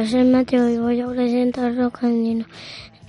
Hola, 0.00 0.08
soy 0.08 0.24
Mateo 0.24 0.66
y 0.66 0.78
voy 0.78 1.00
a 1.02 1.06
presentar 1.08 1.76
Rocandino. 1.76 2.46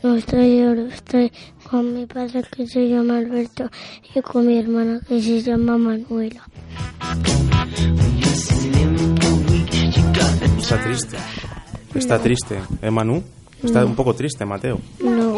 No 0.03 0.15
estoy 0.15 0.57
yo, 0.57 0.73
estoy 0.73 1.31
con 1.69 1.93
mi 1.93 2.05
padre 2.05 2.43
que 2.51 2.67
se 2.67 2.89
llama 2.89 3.19
Alberto 3.19 3.69
y 4.13 4.19
con 4.21 4.45
mi 4.45 4.57
hermana 4.57 4.99
que 5.07 5.21
se 5.21 5.41
llama 5.41 5.77
Manuela. 5.77 6.43
Está 10.59 10.83
triste. 10.83 11.17
Está 11.95 12.19
triste, 12.19 12.59
¿eh, 12.81 12.91
Manu? 12.91 13.23
Está 13.63 13.85
un 13.85 13.95
poco 13.95 14.13
triste, 14.13 14.45
Mateo. 14.45 14.77
No, 15.01 15.37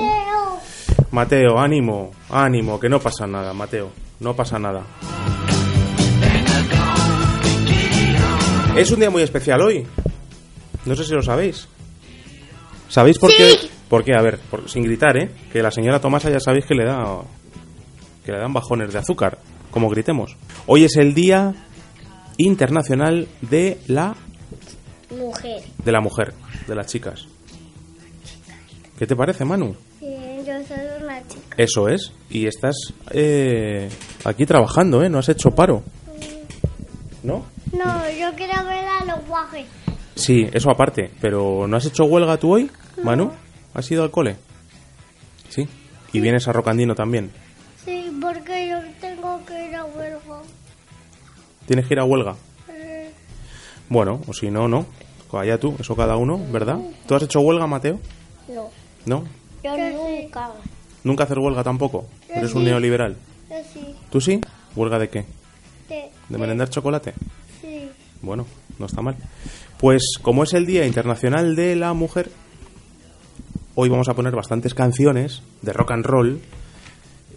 Mateo, 1.12 1.60
ánimo, 1.60 2.10
ánimo, 2.32 2.80
que 2.80 2.90
no 2.90 3.00
pasa 3.00 3.28
nada, 3.28 3.54
Mateo. 3.54 3.92
No 4.22 4.36
pasa 4.36 4.58
nada. 4.58 4.82
Es 8.76 8.90
un 8.90 9.00
día 9.00 9.12
muy 9.12 9.22
especial 9.22 9.62
hoy. 9.62 9.86
No 10.86 10.96
sé 10.96 11.04
si 11.06 11.14
lo 11.14 11.22
sabéis. 11.22 11.68
¿Sabéis 12.90 13.18
por 13.18 13.30
qué? 13.36 13.56
¿Por 13.90 14.04
qué? 14.04 14.14
A 14.16 14.22
ver, 14.22 14.40
por- 14.40 14.70
sin 14.70 14.84
gritar, 14.84 15.18
¿eh? 15.18 15.30
Que 15.52 15.62
la 15.64 15.72
señora 15.72 16.00
Tomasa 16.00 16.30
ya 16.30 16.40
sabéis 16.40 16.66
que 16.66 16.76
le 16.76 16.86
da 16.86 17.22
que 18.26 18.32
le 18.32 18.38
dan 18.40 18.54
bajones 18.54 18.94
de 18.94 19.00
azúcar, 19.00 19.38
como 19.72 19.90
gritemos. 19.90 20.36
Hoy 20.66 20.84
es 20.86 20.96
el 20.98 21.14
Día 21.14 21.54
Internacional 22.38 23.28
de 23.42 23.80
la 23.88 24.16
mujer. 25.12 25.62
de 25.84 25.92
la 25.92 26.00
mujer, 26.02 26.34
de 26.68 26.76
las 26.76 26.88
chicas. 26.88 27.26
¿Qué 28.98 29.06
te 29.08 29.16
parece, 29.16 29.44
Manu? 29.46 29.76
yo 30.02 30.54
soy 30.68 30.78
una 31.04 31.20
chica. 31.28 31.56
Eso 31.58 31.88
es. 31.88 32.12
Y 32.30 32.48
estás 32.48 32.76
eh, 33.12 33.90
aquí 34.26 34.46
trabajando, 34.46 35.02
¿eh? 35.04 35.10
No 35.10 35.20
has 35.20 35.30
hecho 35.30 35.52
paro. 35.52 35.84
¿No? 37.24 37.46
No, 37.72 38.10
yo 38.12 38.34
quiero 38.36 38.64
ver 38.66 38.86
a 38.86 39.06
los 39.06 39.26
guajes. 39.28 39.66
Sí, 40.16 40.48
eso 40.54 40.70
aparte. 40.70 41.12
Pero 41.22 41.68
¿no 41.68 41.78
has 41.78 41.86
hecho 41.86 42.06
huelga 42.06 42.38
tú 42.38 42.54
hoy, 42.54 42.70
Manu? 43.04 43.32
¿Has 43.74 43.90
ido 43.92 44.04
al 44.04 44.12
cole? 44.12 44.36
Sí. 45.50 45.68
Y 46.14 46.20
vienes 46.20 46.48
a 46.48 46.54
Rocandino 46.54 46.94
también. 46.96 47.32
Sí, 47.84 48.16
porque 48.22 48.70
yo 48.70 48.78
tengo 49.02 49.44
que 49.46 49.68
ir 49.70 49.76
a 49.76 49.86
huelga. 49.86 50.42
Tienes 51.66 51.88
que 51.88 51.94
ir 51.96 52.00
a 52.00 52.06
huelga. 52.06 52.36
Eh, 52.70 53.12
Bueno, 53.90 54.22
o 54.28 54.34
si 54.34 54.50
no, 54.52 54.68
no. 54.68 54.86
Allá 55.32 55.58
tú, 55.60 55.76
eso 55.80 55.96
cada 55.96 56.16
uno, 56.16 56.40
¿verdad? 56.52 56.78
¿Tú 57.08 57.16
has 57.16 57.24
hecho 57.24 57.42
huelga, 57.42 57.66
Mateo? 57.66 58.00
no, 58.48 58.70
¿No? 59.08 59.24
yo 59.64 59.76
nunca. 59.76 60.52
¿Nunca 61.04 61.24
hacer 61.24 61.40
huelga 61.40 61.64
tampoco? 61.64 62.06
Eres 62.30 62.54
un 62.54 62.64
neoliberal. 62.66 63.18
Yo 63.50 63.56
sí, 63.74 63.96
¿Tú 64.12 64.22
sí? 64.22 64.40
¿Huelga 64.76 65.00
de 65.00 65.10
qué? 65.10 65.26
de- 65.90 66.12
¿De 66.30 66.38
merendar 66.38 66.70
chocolate? 66.70 67.14
sí. 67.62 67.90
Bueno, 68.22 68.46
no 68.78 68.86
está 68.86 69.02
mal. 69.02 69.16
Pues 69.84 70.14
como 70.22 70.44
es 70.46 70.54
el 70.54 70.66
Día 70.66 70.86
Internacional 70.88 71.58
de 71.58 71.76
la 71.76 71.92
Mujer, 71.94 72.30
hoy 73.76 73.90
vamos 73.90 74.08
a 74.08 74.14
poner 74.14 74.34
bastantes 74.34 74.74
canciones 74.74 75.44
de 75.62 75.74
rock 75.74 75.92
and 75.92 76.06
roll. 76.06 76.40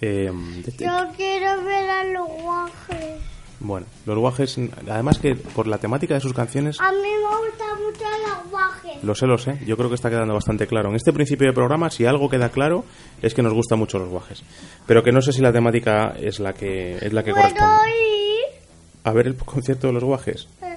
eh, 0.00 0.30
de- 0.64 0.84
Yo 0.84 1.08
quiero 1.16 1.64
ver 1.64 1.90
a 1.90 2.04
los 2.04 2.28
guajes. 2.40 3.16
bueno, 3.58 3.86
los 4.06 4.16
guajes, 4.18 4.60
además 4.88 5.18
que 5.18 5.34
por 5.34 5.66
la 5.66 5.78
temática 5.78 6.14
de 6.14 6.20
sus 6.20 6.34
canciones, 6.34 6.78
A 6.80 6.92
mí 6.92 6.98
me 6.98 7.48
gustan 7.48 7.82
mucho 7.82 8.04
los 8.28 8.50
guajes. 8.52 9.02
lo 9.02 9.14
sé, 9.16 9.26
lo 9.26 9.38
sé, 9.38 9.58
yo 9.66 9.76
creo 9.76 9.88
que 9.88 9.96
está 9.96 10.08
quedando 10.08 10.34
bastante 10.34 10.68
claro. 10.68 10.90
En 10.90 10.94
este 10.94 11.12
principio 11.12 11.48
de 11.48 11.52
programa, 11.52 11.90
si 11.90 12.06
algo 12.06 12.28
queda 12.30 12.50
claro, 12.50 12.84
es 13.22 13.34
que 13.34 13.42
nos 13.42 13.54
gustan 13.54 13.80
mucho 13.80 13.98
los 13.98 14.08
guajes. 14.08 14.44
Pero 14.86 15.02
que 15.02 15.10
no 15.10 15.20
sé 15.20 15.32
si 15.32 15.40
la 15.42 15.52
temática 15.52 16.14
es 16.16 16.38
la 16.38 16.52
que, 16.52 16.94
es 16.98 17.12
la 17.12 17.24
que 17.24 17.32
¿Puedo 17.32 17.42
corresponde. 17.48 17.90
ir? 17.90 18.60
A 19.02 19.12
ver 19.12 19.26
el 19.26 19.34
concierto 19.36 19.88
de 19.88 19.92
los 19.94 20.04
guajes. 20.04 20.46
Ejé. 20.62 20.75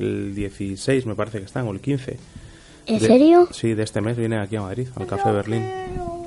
El 0.00 0.34
16 0.34 1.06
me 1.06 1.14
parece 1.14 1.38
que 1.38 1.44
están, 1.44 1.66
o 1.68 1.72
el 1.72 1.80
15. 1.80 2.16
¿En 2.86 2.98
De- 2.98 3.06
serio? 3.06 3.48
Sí, 3.52 3.74
de 3.74 3.82
este 3.82 4.00
mes 4.00 4.16
viene 4.16 4.38
aquí 4.40 4.56
a 4.56 4.62
Madrid, 4.62 4.88
al 4.96 5.06
Café 5.06 5.30
Berlín. 5.30 5.62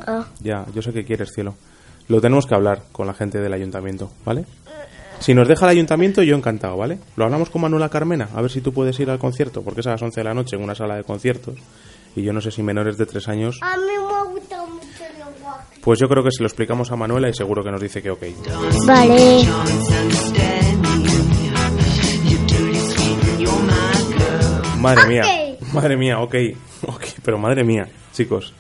Ah, 0.06 0.26
Ya, 0.42 0.66
yo 0.74 0.82
sé 0.82 0.94
que 0.94 1.04
quieres, 1.04 1.32
cielo. 1.34 1.56
Lo 2.08 2.22
tenemos 2.22 2.46
que 2.46 2.54
hablar 2.56 2.84
con 2.92 3.08
la 3.08 3.14
gente 3.14 3.40
del 3.40 3.54
ayuntamiento, 3.54 4.12
¿vale? 4.26 4.46
Si 5.20 5.34
nos 5.34 5.48
deja 5.48 5.66
el 5.66 5.72
ayuntamiento, 5.72 6.22
yo 6.22 6.36
encantado, 6.36 6.76
¿vale? 6.78 7.00
Lo 7.16 7.24
hablamos 7.26 7.50
con 7.50 7.62
Manuela 7.62 7.88
Carmena, 7.90 8.28
a 8.36 8.42
ver 8.42 8.52
si 8.52 8.60
tú 8.62 8.74
puedes 8.74 9.00
ir 9.00 9.10
al 9.10 9.20
concierto, 9.20 9.62
porque 9.62 9.80
es 9.82 9.88
a 9.88 9.92
las 9.92 10.02
11 10.02 10.20
de 10.20 10.24
la 10.26 10.34
noche 10.34 10.56
en 10.58 10.64
una 10.64 10.76
sala 10.76 10.96
de 10.98 11.04
conciertos. 11.04 11.56
Y 12.16 12.22
yo 12.24 12.34
no 12.34 12.42
sé 12.42 12.52
si 12.52 12.62
menores 12.62 12.98
de 12.98 13.06
3 13.06 13.28
años. 13.30 13.58
a 13.62 13.78
mí 13.78 13.84
me 13.88 14.34
gustan 14.34 14.70
mucho 14.74 14.86
guajes. 15.42 15.80
Pues 15.82 16.00
yo 16.00 16.08
creo 16.08 16.24
que 16.24 16.32
se 16.32 16.44
lo 16.44 16.48
explicamos 16.48 16.92
a 16.92 16.96
Manuela 16.98 17.30
y 17.30 17.34
seguro 17.34 17.64
que 17.64 17.72
nos 17.72 17.82
dice 17.82 18.02
que 18.02 18.12
ok. 18.12 18.24
Vale. 18.86 20.53
Madre 24.84 25.08
mía, 25.08 25.24
madre 25.74 25.98
mía, 25.98 26.20
ok, 26.20 26.36
ok, 26.88 27.04
pero 27.24 27.38
madre 27.38 27.64
mía, 27.64 27.88
chicos. 28.14 28.54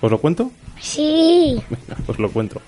¿Os 0.00 0.10
lo 0.10 0.18
cuento? 0.18 0.50
Sí. 0.80 1.60
Venga, 1.70 2.02
os 2.06 2.18
lo 2.18 2.30
cuento. 2.30 2.60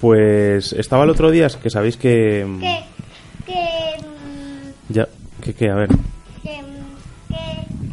Pues 0.00 0.72
estaba 0.72 1.04
el 1.04 1.10
otro 1.10 1.30
día, 1.30 1.48
que 1.62 1.70
sabéis 1.70 1.96
que... 1.96 2.46
Que, 2.60 2.84
que, 3.52 4.06
mm, 4.06 4.92
Ya, 4.92 5.08
que 5.42 5.54
qué, 5.54 5.68
a 5.70 5.74
ver. 5.74 5.88
que, 5.88 6.62
mm, 6.62 7.92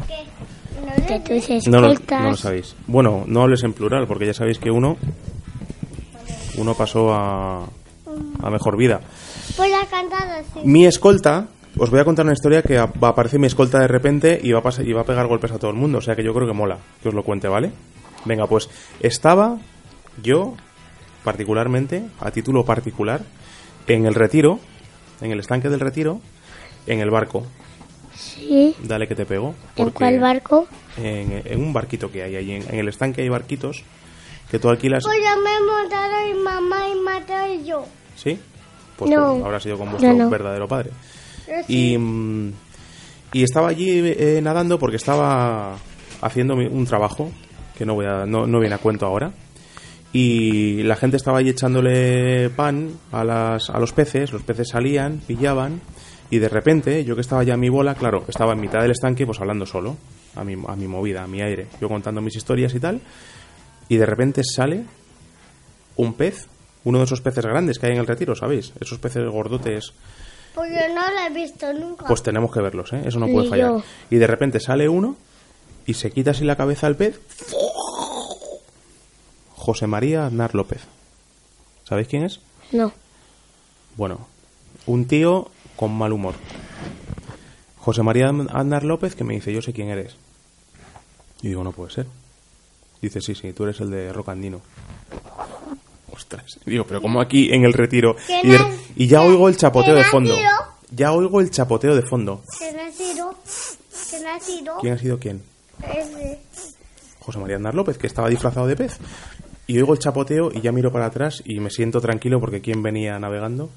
que, 1.06 1.22
que, 1.22 1.40
que 1.40 1.60
tú 1.60 1.70
No 1.70 1.80
lo, 1.80 1.94
no 1.94 2.30
lo 2.30 2.36
sabéis. 2.36 2.76
Bueno, 2.86 3.24
no 3.26 3.42
hables 3.42 3.64
en 3.64 3.72
plural, 3.72 4.06
porque 4.06 4.26
ya 4.26 4.34
sabéis 4.34 4.58
que 4.58 4.70
uno 4.70 4.96
uno 6.58 6.74
pasó 6.74 7.12
a, 7.12 7.64
a 8.42 8.50
mejor 8.50 8.76
vida. 8.76 9.00
Voy 9.56 9.72
a 9.72 9.84
cantar 9.86 10.28
así. 10.28 10.60
Mi 10.64 10.86
escolta, 10.86 11.48
os 11.78 11.90
voy 11.90 12.00
a 12.00 12.04
contar 12.04 12.24
una 12.24 12.32
historia 12.32 12.62
que 12.62 12.76
va 12.78 12.90
a 13.08 13.08
aparecer 13.08 13.38
mi 13.40 13.46
escolta 13.46 13.78
de 13.80 13.88
repente 13.88 14.38
y 14.42 14.52
va, 14.52 14.60
a 14.60 14.62
pas- 14.62 14.84
y 14.86 14.92
va 14.92 15.02
a 15.02 15.04
pegar 15.04 15.26
golpes 15.26 15.52
a 15.52 15.58
todo 15.58 15.70
el 15.70 15.76
mundo. 15.76 15.98
O 15.98 16.00
sea 16.00 16.14
que 16.16 16.22
yo 16.24 16.32
creo 16.34 16.46
que 16.46 16.52
mola 16.54 16.78
que 17.02 17.08
os 17.08 17.14
lo 17.14 17.22
cuente, 17.22 17.48
¿vale? 17.48 17.70
Venga, 18.24 18.46
pues 18.46 18.68
estaba 19.00 19.58
yo, 20.22 20.54
particularmente, 21.24 22.04
a 22.20 22.30
título 22.30 22.64
particular, 22.64 23.20
en 23.86 24.06
el 24.06 24.14
retiro, 24.14 24.58
en 25.20 25.30
el 25.32 25.40
estanque 25.40 25.68
del 25.68 25.80
retiro, 25.80 26.20
en 26.86 27.00
el 27.00 27.10
barco. 27.10 27.46
Sí. 28.14 28.74
Dale 28.82 29.06
que 29.06 29.14
te 29.14 29.26
pego. 29.26 29.54
¿En 29.76 29.90
cuál 29.90 30.18
barco? 30.20 30.66
en, 30.96 31.42
en 31.44 31.60
un 31.60 31.72
barquito 31.72 32.10
que 32.10 32.22
hay 32.22 32.36
ahí. 32.36 32.50
En, 32.52 32.62
en 32.68 32.78
el 32.80 32.88
estanque 32.88 33.22
hay 33.22 33.28
barquitos 33.28 33.82
que 34.50 34.58
tú 34.58 34.68
alquilas. 34.70 35.04
Pues 35.04 35.18
ya 35.22 35.36
me 35.36 35.60
montaron 35.60 36.28
mi 36.32 36.42
mamá 36.42 36.88
y 36.88 36.98
Mateo 37.00 37.54
y 37.54 37.64
yo. 37.64 37.84
¿Sí? 38.16 38.38
Pues 38.96 39.10
No. 39.10 39.44
habrá 39.44 39.60
sido 39.60 39.76
con 39.76 39.90
vuestro 39.90 40.10
No, 40.14 40.24
no. 40.24 40.30
verdadero 40.30 40.66
padre. 40.66 40.90
Sí. 41.46 41.92
Y, 41.92 41.98
mm, 41.98 42.52
y 43.32 43.42
estaba 43.42 43.68
allí 43.68 44.00
eh, 44.04 44.40
nadando 44.42 44.78
porque 44.78 44.96
estaba 44.96 45.76
haciendo 46.20 46.54
un 46.54 46.86
trabajo 46.86 47.30
que 47.76 47.84
no, 47.84 47.94
voy 47.94 48.06
a, 48.06 48.26
no, 48.26 48.46
no 48.46 48.60
viene 48.60 48.74
a 48.74 48.78
cuento 48.78 49.06
ahora. 49.06 49.32
Y 50.12 50.82
la 50.84 50.96
gente 50.96 51.16
estaba 51.16 51.38
allí 51.38 51.50
echándole 51.50 52.48
pan 52.50 52.90
a, 53.12 53.22
las, 53.24 53.68
a 53.68 53.78
los 53.78 53.92
peces, 53.92 54.32
los 54.32 54.42
peces 54.42 54.68
salían, 54.70 55.20
pillaban, 55.26 55.80
y 56.30 56.38
de 56.38 56.48
repente, 56.48 57.04
yo 57.04 57.14
que 57.14 57.20
estaba 57.20 57.44
ya 57.44 57.54
a 57.54 57.58
mi 57.58 57.68
bola, 57.68 57.94
claro, 57.94 58.24
estaba 58.26 58.54
en 58.54 58.60
mitad 58.60 58.80
del 58.80 58.92
estanque, 58.92 59.26
pues 59.26 59.40
hablando 59.40 59.66
solo, 59.66 59.96
a 60.34 60.42
mi, 60.44 60.54
a 60.66 60.74
mi 60.74 60.88
movida, 60.88 61.22
a 61.22 61.26
mi 61.26 61.42
aire, 61.42 61.66
yo 61.80 61.88
contando 61.88 62.20
mis 62.20 62.36
historias 62.36 62.74
y 62.74 62.80
tal, 62.80 63.00
y 63.88 63.96
de 63.96 64.06
repente 64.06 64.42
sale 64.42 64.84
un 65.96 66.14
pez, 66.14 66.48
uno 66.84 66.98
de 66.98 67.04
esos 67.04 67.20
peces 67.20 67.44
grandes 67.44 67.78
que 67.78 67.86
hay 67.86 67.92
en 67.92 67.98
el 67.98 68.06
retiro, 68.06 68.34
¿sabéis? 68.34 68.72
Esos 68.80 68.98
peces 68.98 69.28
gordotes 69.28 69.92
Pues 70.56 70.72
yo 70.72 70.94
no 70.94 71.02
lo 71.12 71.20
he 71.20 71.30
visto 71.30 71.72
nunca. 71.72 72.06
pues 72.06 72.22
tenemos 72.24 72.50
que 72.52 72.60
verlos, 72.60 72.92
¿eh? 72.94 73.02
Eso 73.04 73.20
no 73.20 73.26
Ni 73.26 73.32
puede 73.34 73.48
fallar. 73.50 73.68
yo. 73.70 73.82
Y 74.10 74.16
de 74.16 74.26
repente 74.26 74.58
sale 74.58 74.88
uno 74.88 75.14
y 75.86 75.94
se 75.94 76.10
quita 76.10 76.32
así 76.32 76.44
la 76.44 76.56
cabeza 76.56 76.88
al 76.88 76.96
pez. 76.96 77.20
José 79.54 79.86
María 79.86 80.26
Aznar 80.26 80.54
López. 80.54 80.82
¿Sabéis 81.84 82.08
quién 82.08 82.24
es? 82.24 82.40
No. 82.72 82.92
Bueno, 83.96 84.26
un 84.86 85.06
tío 85.06 85.48
con 85.76 85.92
mal 85.96 86.12
humor. 86.12 86.34
José 87.78 88.02
María 88.02 88.28
Aznar 88.52 88.84
López 88.84 89.14
que 89.14 89.24
me 89.24 89.34
dice, 89.34 89.52
yo 89.52 89.62
sé 89.62 89.72
quién 89.72 89.88
eres. 89.88 90.16
Y 91.42 91.48
digo, 91.48 91.62
no 91.64 91.72
puede 91.72 91.90
ser. 91.92 92.06
Dice, 93.02 93.20
sí, 93.20 93.34
sí, 93.34 93.52
tú 93.52 93.64
eres 93.64 93.80
el 93.80 93.90
de 93.90 94.12
Rocandino. 94.12 94.60
Ostras. 96.16 96.58
Digo, 96.64 96.84
pero 96.86 97.00
como 97.02 97.20
aquí 97.20 97.52
en 97.52 97.64
el 97.64 97.72
retiro. 97.74 98.16
¿Qué 98.26 98.40
Y, 98.42 98.48
de- 98.48 98.58
na- 98.58 98.70
y 98.96 99.06
ya 99.06 99.20
oigo 99.22 99.48
el 99.48 99.56
chapoteo 99.56 99.94
de 99.94 100.04
fondo. 100.04 100.34
Ya 100.90 101.12
oigo 101.12 101.40
el 101.40 101.50
chapoteo 101.50 101.94
de 101.94 102.02
fondo. 102.02 102.42
¿Qué 102.58 102.72
nacido? 102.72 103.34
¿Qué 104.10 104.20
nacido? 104.20 104.76
¿Quién 104.80 104.94
ha 104.94 104.98
sido 104.98 105.18
quién? 105.18 105.42
Ese. 105.82 106.38
José 107.20 107.38
María 107.38 107.56
Aznar 107.56 107.74
López, 107.74 107.98
que 107.98 108.06
estaba 108.06 108.28
disfrazado 108.28 108.66
de 108.66 108.76
pez. 108.76 108.98
Y 109.66 109.76
oigo 109.78 109.92
el 109.92 109.98
chapoteo 109.98 110.50
y 110.52 110.60
ya 110.60 110.70
miro 110.72 110.92
para 110.92 111.06
atrás 111.06 111.42
y 111.44 111.58
me 111.60 111.70
siento 111.70 112.00
tranquilo 112.00 112.38
porque 112.40 112.60
¿quién 112.60 112.82
venía 112.82 113.18
navegando? 113.18 113.68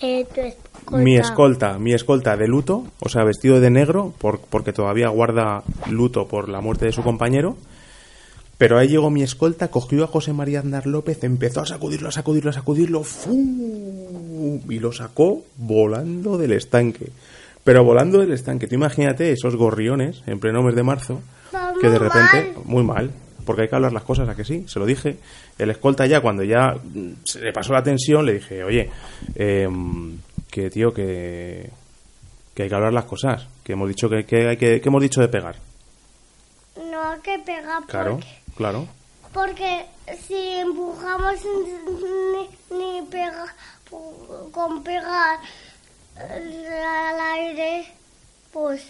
Eh, 0.00 0.26
tu 0.34 0.40
escolta. 0.40 0.96
Mi 1.04 1.16
escolta, 1.16 1.78
mi 1.78 1.92
escolta 1.92 2.36
de 2.36 2.48
luto, 2.48 2.84
o 3.00 3.08
sea, 3.08 3.24
vestido 3.24 3.60
de 3.60 3.70
negro, 3.70 4.12
por- 4.18 4.40
porque 4.40 4.72
todavía 4.72 5.08
guarda 5.08 5.62
luto 5.90 6.26
por 6.26 6.48
la 6.48 6.60
muerte 6.60 6.86
de 6.86 6.92
su 6.92 7.02
compañero. 7.02 7.56
Pero 8.56 8.78
ahí 8.78 8.88
llegó 8.88 9.10
mi 9.10 9.22
escolta, 9.22 9.68
cogió 9.68 10.04
a 10.04 10.06
José 10.06 10.32
María 10.32 10.60
Aznar 10.60 10.86
López, 10.86 11.22
empezó 11.24 11.60
a 11.60 11.66
sacudirlo, 11.66 12.08
a 12.08 12.12
sacudirlo, 12.12 12.50
a 12.50 12.52
sacudirlo, 12.52 13.02
¡fum! 13.02 14.60
y 14.68 14.78
lo 14.78 14.92
sacó 14.92 15.42
volando 15.56 16.38
del 16.38 16.52
estanque. 16.52 17.10
Pero 17.64 17.82
volando 17.82 18.22
el 18.22 18.32
estanque, 18.32 18.66
tú 18.66 18.74
imagínate 18.74 19.32
esos 19.32 19.56
gorriones 19.56 20.22
en 20.26 20.38
pleno 20.38 20.62
mes 20.62 20.74
de 20.74 20.82
marzo, 20.82 21.20
que 21.80 21.88
de 21.88 21.98
repente, 21.98 22.52
mal. 22.54 22.64
muy 22.64 22.84
mal, 22.84 23.10
porque 23.44 23.62
hay 23.62 23.68
que 23.68 23.74
hablar 23.74 23.92
las 23.92 24.04
cosas, 24.04 24.28
¿a 24.28 24.34
que 24.34 24.44
sí? 24.44 24.64
Se 24.68 24.78
lo 24.78 24.86
dije. 24.86 25.16
El 25.58 25.70
escolta 25.70 26.06
ya, 26.06 26.20
cuando 26.20 26.42
ya 26.42 26.76
se 27.24 27.40
le 27.40 27.52
pasó 27.52 27.72
la 27.72 27.82
tensión, 27.82 28.26
le 28.26 28.34
dije, 28.34 28.62
oye, 28.62 28.90
em, 29.34 30.18
que 30.50 30.70
tío, 30.70 30.92
que, 30.92 31.70
que 32.54 32.62
hay 32.64 32.68
que 32.68 32.74
hablar 32.74 32.92
las 32.92 33.04
cosas, 33.04 33.48
que 33.62 33.72
hemos 33.72 33.88
dicho 33.88 34.08
que, 34.08 34.24
que 34.24 34.48
hay 34.48 34.56
que, 34.56 34.80
que 34.80 34.88
hemos 34.88 35.02
dicho 35.02 35.20
de 35.20 35.28
pegar. 35.28 35.56
No 36.90 37.02
hay 37.02 37.20
que 37.20 37.38
pegar 37.38 37.82
Claro, 37.86 38.12
porque, 38.12 38.26
claro. 38.56 38.86
porque 39.32 39.86
si 40.26 40.34
empujamos 40.34 41.40
ni, 42.70 42.76
ni 42.76 43.02
pega, 43.02 43.54
con 44.52 44.82
pegar 44.82 45.40
al 46.16 47.20
aire, 47.38 47.86
pues 48.52 48.82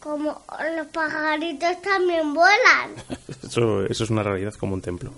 como 0.00 0.42
los 0.76 0.86
pajaritos 0.88 1.82
también 1.82 2.32
vuelan. 2.34 2.94
Eso, 3.42 3.84
eso 3.86 4.04
es 4.04 4.10
una 4.10 4.22
realidad 4.22 4.54
como 4.54 4.74
un 4.74 4.82
templo. 4.82 5.10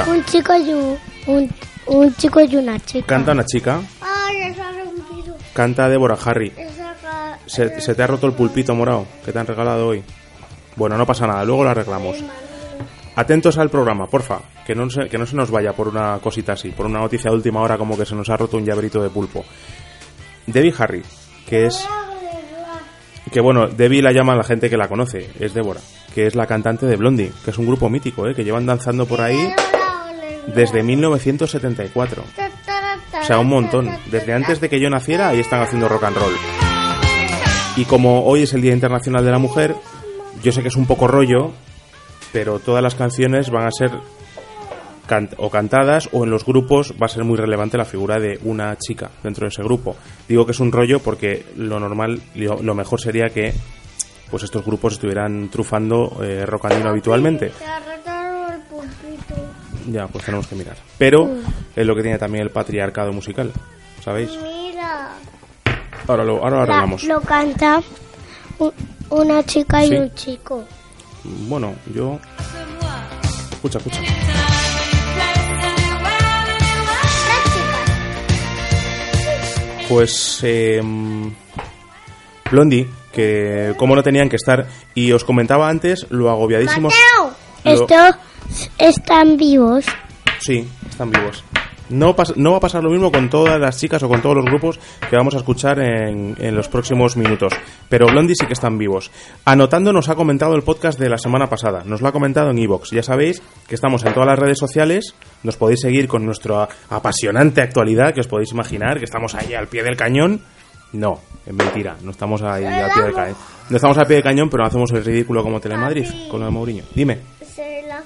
Escucha. 0.00 0.10
Un 0.10 0.24
chico 0.24 0.54
y 0.56 0.72
un, 0.72 0.98
un, 1.26 1.50
un 1.86 2.14
chico 2.16 2.40
y 2.40 2.56
una 2.56 2.78
chica. 2.80 3.06
Canta 3.06 3.32
una 3.32 3.44
chica, 3.44 3.80
Ay, 4.00 4.50
esa 4.52 4.70
rompido. 4.72 5.36
canta 5.52 5.88
Deborah 5.88 6.18
Harry. 6.24 6.52
Se 7.46 7.68
te 7.68 8.02
ha 8.02 8.06
roto 8.06 8.26
el 8.26 8.32
pulpito 8.32 8.74
morado 8.74 9.06
que 9.24 9.32
te 9.32 9.38
han 9.38 9.46
regalado 9.46 9.88
hoy. 9.88 10.02
Bueno, 10.76 10.96
no 10.98 11.06
pasa 11.06 11.26
nada, 11.26 11.44
luego 11.44 11.62
lo 11.64 11.70
arreglamos. 11.70 12.16
Atentos 13.16 13.58
al 13.58 13.70
programa, 13.70 14.06
porfa, 14.08 14.40
que 14.66 14.74
no, 14.74 14.90
se, 14.90 15.08
que 15.08 15.18
no 15.18 15.26
se 15.26 15.36
nos 15.36 15.50
vaya 15.50 15.72
por 15.72 15.86
una 15.86 16.18
cosita 16.20 16.54
así, 16.54 16.70
por 16.70 16.86
una 16.86 16.98
noticia 16.98 17.30
de 17.30 17.36
última 17.36 17.60
hora 17.60 17.78
como 17.78 17.96
que 17.96 18.04
se 18.04 18.16
nos 18.16 18.28
ha 18.28 18.36
roto 18.36 18.56
un 18.56 18.64
llaverito 18.64 19.00
de 19.00 19.08
pulpo. 19.10 19.44
Debbie 20.46 20.74
Harry, 20.78 21.02
que 21.48 21.66
es... 21.66 21.86
Que 23.30 23.40
bueno, 23.40 23.68
Debbie 23.68 24.02
la 24.02 24.12
llama 24.12 24.34
la 24.34 24.42
gente 24.42 24.68
que 24.68 24.76
la 24.76 24.88
conoce, 24.88 25.30
es 25.38 25.54
Débora, 25.54 25.80
que 26.12 26.26
es 26.26 26.34
la 26.34 26.46
cantante 26.46 26.86
de 26.86 26.96
Blondie, 26.96 27.32
que 27.44 27.52
es 27.52 27.58
un 27.58 27.66
grupo 27.66 27.88
mítico, 27.88 28.26
¿eh? 28.26 28.34
que 28.34 28.42
llevan 28.44 28.66
danzando 28.66 29.06
por 29.06 29.20
ahí 29.20 29.54
desde 30.48 30.82
1974. 30.82 32.22
O 33.20 33.24
sea, 33.24 33.38
un 33.38 33.48
montón. 33.48 33.88
Desde 34.10 34.32
antes 34.34 34.60
de 34.60 34.68
que 34.68 34.80
yo 34.80 34.90
naciera, 34.90 35.28
ahí 35.28 35.40
están 35.40 35.62
haciendo 35.62 35.88
rock 35.88 36.04
and 36.04 36.16
roll. 36.16 36.32
Y 37.76 37.84
como 37.86 38.24
hoy 38.24 38.42
es 38.42 38.52
el 38.54 38.60
Día 38.62 38.72
Internacional 38.72 39.24
de 39.24 39.30
la 39.30 39.38
Mujer, 39.38 39.74
yo 40.42 40.52
sé 40.52 40.62
que 40.62 40.68
es 40.68 40.76
un 40.76 40.86
poco 40.86 41.08
rollo, 41.08 41.52
pero 42.32 42.58
todas 42.58 42.82
las 42.82 42.94
canciones 42.94 43.50
van 43.50 43.66
a 43.66 43.70
ser 43.72 43.90
can- 45.06 45.30
o 45.38 45.50
cantadas 45.50 46.08
o 46.12 46.24
en 46.24 46.30
los 46.30 46.44
grupos 46.44 46.92
va 47.00 47.06
a 47.06 47.08
ser 47.08 47.24
muy 47.24 47.36
relevante 47.36 47.76
la 47.78 47.84
figura 47.84 48.20
de 48.20 48.38
una 48.44 48.76
chica 48.76 49.10
dentro 49.22 49.44
de 49.44 49.48
ese 49.48 49.62
grupo. 49.62 49.96
Digo 50.28 50.44
que 50.46 50.52
es 50.52 50.60
un 50.60 50.70
rollo 50.70 51.00
porque 51.00 51.46
lo 51.56 51.80
normal, 51.80 52.20
lo, 52.34 52.74
mejor 52.74 53.00
sería 53.00 53.26
que 53.30 53.54
pues 54.30 54.42
estos 54.42 54.64
grupos 54.64 54.94
estuvieran 54.94 55.48
trufando 55.48 56.18
eh, 56.22 56.44
rock 56.46 56.66
andino 56.66 56.90
habitualmente. 56.90 57.52
Ya, 59.86 60.06
pues 60.08 60.24
tenemos 60.24 60.46
que 60.46 60.54
mirar. 60.54 60.76
Pero 60.98 61.28
es 61.76 61.86
lo 61.86 61.94
que 61.94 62.02
tiene 62.02 62.18
también 62.18 62.42
el 62.44 62.50
patriarcado 62.50 63.12
musical, 63.12 63.52
¿sabéis? 64.02 64.30
Mira. 64.42 65.10
Ahora 66.08 66.24
lo, 66.24 66.36
ahora 66.38 66.50
lo 66.50 66.56
La- 66.56 66.62
arreglamos. 66.62 67.04
lo 67.04 67.20
canta 67.20 67.82
una 69.10 69.42
chica 69.44 69.84
y 69.84 69.88
Sí. 69.88 69.94
un 69.96 70.14
chico. 70.14 70.64
Bueno, 71.24 71.74
yo... 71.94 72.18
Escucha, 73.52 73.78
escucha. 73.78 74.00
Pues 79.88 80.40
eh, 80.42 80.80
Blondie, 82.50 82.88
que 83.12 83.74
como 83.76 83.94
no 83.94 84.02
tenían 84.02 84.28
que 84.28 84.36
estar, 84.36 84.66
y 84.94 85.12
os 85.12 85.24
comentaba 85.24 85.68
antes 85.68 86.06
lo 86.10 86.30
agobiadísimos... 86.30 86.94
Mateo, 86.94 87.34
Lo- 87.64 87.72
estos 87.72 88.16
están 88.78 89.36
vivos. 89.36 89.86
Sí, 90.40 90.66
están 90.88 91.10
vivos. 91.10 91.44
No, 91.90 92.16
no 92.36 92.52
va 92.52 92.56
a 92.56 92.60
pasar 92.60 92.82
lo 92.82 92.90
mismo 92.90 93.12
con 93.12 93.28
todas 93.28 93.60
las 93.60 93.78
chicas 93.78 94.02
o 94.02 94.08
con 94.08 94.22
todos 94.22 94.36
los 94.36 94.46
grupos 94.46 94.80
que 95.08 95.16
vamos 95.16 95.34
a 95.34 95.38
escuchar 95.38 95.78
en, 95.80 96.34
en 96.38 96.54
los 96.54 96.68
próximos 96.68 97.16
minutos. 97.16 97.52
Pero 97.90 98.06
Blondie 98.06 98.34
sí 98.34 98.46
que 98.46 98.54
están 98.54 98.78
vivos. 98.78 99.10
Anotando 99.44 99.92
nos 99.92 100.08
ha 100.08 100.14
comentado 100.14 100.54
el 100.54 100.62
podcast 100.62 100.98
de 100.98 101.10
la 101.10 101.18
semana 101.18 101.48
pasada. 101.48 101.82
Nos 101.84 102.00
lo 102.00 102.08
ha 102.08 102.12
comentado 102.12 102.50
en 102.50 102.58
Evox. 102.58 102.90
Ya 102.90 103.02
sabéis 103.02 103.42
que 103.68 103.74
estamos 103.74 104.04
en 104.04 104.14
todas 104.14 104.28
las 104.28 104.38
redes 104.38 104.58
sociales. 104.58 105.14
Nos 105.42 105.56
podéis 105.56 105.80
seguir 105.80 106.08
con 106.08 106.24
nuestra 106.24 106.68
apasionante 106.88 107.60
actualidad 107.60 108.14
que 108.14 108.20
os 108.20 108.28
podéis 108.28 108.52
imaginar, 108.52 108.98
que 108.98 109.04
estamos 109.04 109.34
ahí 109.34 109.52
al 109.52 109.68
pie 109.68 109.82
del 109.82 109.96
cañón. 109.96 110.40
No, 110.94 111.20
es 111.44 111.52
mentira. 111.52 111.96
No 112.02 112.12
estamos 112.12 112.40
ahí 112.42 112.64
al 112.64 112.92
pie 112.92 113.02
del 113.02 113.12
cañón. 113.12 113.36
No 113.68 113.76
estamos 113.76 113.98
al 113.98 114.06
pie 114.06 114.16
del 114.16 114.24
cañón, 114.24 114.48
pero 114.48 114.64
hacemos 114.64 114.90
el 114.92 115.04
ridículo 115.04 115.42
como 115.42 115.60
Telemadrid 115.60 116.06
con 116.30 116.40
lo 116.40 116.46
de 116.46 116.52
Mourinho. 116.52 116.84
Dime, 116.94 117.18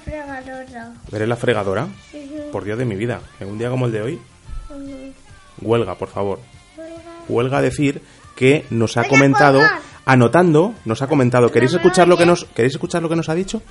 fregadora. 0.03 0.93
¿veré 1.11 1.27
la 1.27 1.35
fregadora? 1.35 1.87
Por 2.51 2.63
Dios 2.63 2.77
de 2.77 2.85
mi 2.85 2.95
vida, 2.95 3.21
en 3.39 3.49
un 3.49 3.57
día 3.57 3.69
como 3.69 3.85
el 3.85 3.91
de 3.91 4.01
hoy, 4.01 4.19
huelga, 5.61 5.95
por 5.95 6.09
favor. 6.09 6.39
Huelga 7.27 7.59
a 7.59 7.61
decir 7.61 8.01
que 8.35 8.65
nos 8.69 8.97
ha 8.97 9.03
comentado, 9.05 9.61
anotando, 10.05 10.73
nos 10.85 11.01
ha 11.01 11.07
comentado, 11.07 11.51
¿queréis 11.51 11.73
escuchar 11.73 12.07
lo 12.07 12.17
que 12.17 12.25
nos, 12.25 12.45
¿queréis 12.45 12.73
escuchar 12.73 13.01
lo 13.01 13.09
que 13.09 13.15
nos 13.15 13.29
ha 13.29 13.35
dicho? 13.35 13.61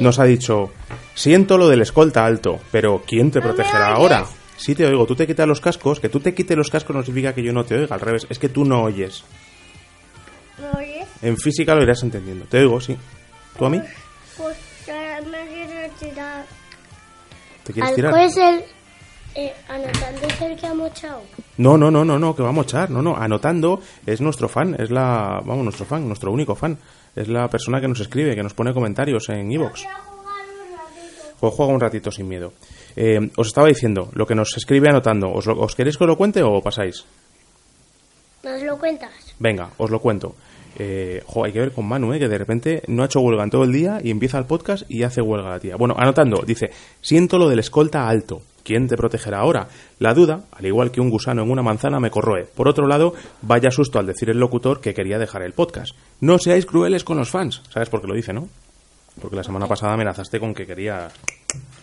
Nos 0.00 0.18
ha 0.18 0.24
dicho, 0.24 0.70
siento 1.14 1.58
lo 1.58 1.68
del 1.68 1.82
escolta 1.82 2.24
alto, 2.24 2.58
pero 2.70 3.02
¿quién 3.06 3.30
te 3.30 3.40
protegerá 3.40 3.94
ahora? 3.94 4.24
Sí 4.56 4.74
te 4.74 4.86
oigo, 4.86 5.06
tú 5.06 5.14
te 5.14 5.26
quitas 5.26 5.46
los 5.46 5.60
cascos, 5.60 6.00
que 6.00 6.08
tú 6.08 6.20
te 6.20 6.34
quites 6.34 6.56
los 6.56 6.70
cascos 6.70 6.94
no 6.94 7.02
significa 7.02 7.34
que 7.34 7.42
yo 7.42 7.52
no 7.52 7.64
te 7.64 7.74
oiga, 7.76 7.94
al 7.94 8.00
revés, 8.00 8.26
es 8.28 8.38
que 8.38 8.48
tú 8.48 8.64
no 8.64 8.82
oyes. 8.82 9.24
¿Me 10.58 10.78
oyes? 10.78 11.08
En 11.20 11.36
física 11.36 11.74
lo 11.74 11.82
irás 11.82 12.02
entendiendo, 12.02 12.44
te 12.46 12.58
oigo, 12.58 12.80
sí. 12.80 12.96
¿Tú 13.58 13.66
a 13.66 13.70
mí? 13.70 13.80
Pues 14.36 14.56
quiero 14.56 14.71
tirar. 16.10 16.44
¿Te 17.64 17.72
quieres 17.72 17.94
tirar? 17.94 18.18
es 18.18 18.36
el... 18.36 18.64
Eh, 19.34 19.50
anotando 19.68 20.26
es 20.26 20.40
el 20.42 20.56
que 20.58 20.66
ha 20.66 20.74
mochado. 20.74 21.22
No, 21.56 21.78
no, 21.78 21.90
no, 21.90 22.04
no, 22.04 22.18
no, 22.18 22.36
que 22.36 22.42
va 22.42 22.50
a 22.50 22.52
mochar, 22.52 22.90
no, 22.90 23.00
no, 23.00 23.16
anotando 23.16 23.80
es 24.04 24.20
nuestro 24.20 24.46
fan, 24.48 24.76
es 24.78 24.90
la, 24.90 25.40
vamos, 25.44 25.64
nuestro 25.64 25.86
fan, 25.86 26.06
nuestro 26.06 26.30
único 26.32 26.54
fan, 26.54 26.76
es 27.16 27.28
la 27.28 27.48
persona 27.48 27.80
que 27.80 27.88
nos 27.88 28.00
escribe, 28.00 28.34
que 28.34 28.42
nos 28.42 28.52
pone 28.52 28.74
comentarios 28.74 29.28
en 29.30 29.50
iVoox. 29.50 29.84
Pues 31.40 31.54
juega 31.54 31.72
un 31.72 31.80
ratito 31.80 32.10
sin 32.10 32.28
miedo. 32.28 32.52
Eh, 32.94 33.18
os 33.36 33.46
estaba 33.46 33.68
diciendo, 33.68 34.10
lo 34.12 34.26
que 34.26 34.34
nos 34.34 34.54
escribe 34.56 34.88
anotando, 34.90 35.32
¿os, 35.32 35.46
lo- 35.46 35.60
¿os 35.60 35.74
queréis 35.74 35.96
que 35.96 36.04
os 36.04 36.08
lo 36.08 36.16
cuente 36.16 36.42
o 36.42 36.60
pasáis? 36.60 37.04
¿Nos 38.44 38.62
lo 38.62 38.78
cuentas? 38.78 39.10
Venga, 39.38 39.70
os 39.78 39.90
lo 39.90 39.98
cuento. 39.98 40.34
Eh, 40.78 41.22
jo, 41.26 41.44
hay 41.44 41.52
que 41.52 41.60
ver 41.60 41.72
con 41.72 41.86
Manu, 41.86 42.12
eh, 42.14 42.18
que 42.18 42.28
de 42.28 42.38
repente 42.38 42.82
no 42.88 43.02
ha 43.02 43.06
hecho 43.06 43.20
huelga 43.20 43.44
en 43.44 43.50
todo 43.50 43.64
el 43.64 43.72
día 43.72 44.00
y 44.02 44.10
empieza 44.10 44.38
el 44.38 44.46
podcast 44.46 44.90
y 44.90 45.02
hace 45.02 45.20
huelga 45.20 45.50
la 45.50 45.60
tía. 45.60 45.76
Bueno, 45.76 45.94
anotando, 45.98 46.42
dice, 46.46 46.70
siento 47.00 47.38
lo 47.38 47.48
del 47.48 47.58
escolta 47.58 48.08
alto. 48.08 48.42
¿Quién 48.64 48.86
te 48.86 48.96
protegerá 48.96 49.40
ahora? 49.40 49.66
La 49.98 50.14
duda, 50.14 50.44
al 50.52 50.64
igual 50.64 50.92
que 50.92 51.00
un 51.00 51.10
gusano 51.10 51.42
en 51.42 51.50
una 51.50 51.62
manzana, 51.62 51.98
me 51.98 52.10
corroe. 52.10 52.44
Por 52.44 52.68
otro 52.68 52.86
lado, 52.86 53.12
vaya 53.42 53.70
susto 53.72 53.98
al 53.98 54.06
decir 54.06 54.30
el 54.30 54.38
locutor 54.38 54.80
que 54.80 54.94
quería 54.94 55.18
dejar 55.18 55.42
el 55.42 55.52
podcast. 55.52 55.96
No 56.20 56.38
seáis 56.38 56.64
crueles 56.64 57.02
con 57.02 57.16
los 57.18 57.28
fans. 57.28 57.62
¿Sabes 57.70 57.88
por 57.88 58.00
qué 58.00 58.06
lo 58.06 58.14
dice, 58.14 58.32
no? 58.32 58.48
Porque 59.20 59.36
la 59.36 59.42
semana 59.42 59.66
pasada 59.66 59.94
amenazaste 59.94 60.38
con 60.38 60.54
que 60.54 60.64
quería, 60.64 61.08